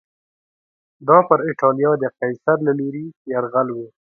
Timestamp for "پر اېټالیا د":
1.27-2.03